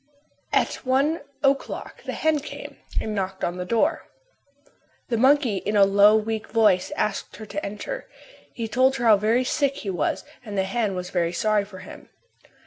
[0.51, 4.07] At one o'clock the hen came and knocked at the door.
[5.09, 8.09] The monkey in a low, weak voice asked her to enter.
[8.51, 11.77] He told her how very sick he was and the hen was very sorry for
[11.85, 12.09] him.